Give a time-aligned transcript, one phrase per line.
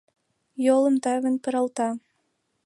[0.65, 1.89] Йолым тавен пералта.